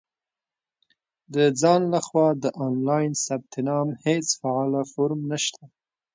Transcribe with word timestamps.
•د 1.33 1.35
ځان 1.61 1.81
له 1.93 1.99
خوا 2.07 2.27
د 2.43 2.45
آنلاین 2.67 3.11
ثبت 3.25 3.53
نام 3.67 3.87
هېڅ 4.05 4.25
فعاله 4.39 4.81
فورم 4.91 5.21
نشته. 5.31 5.63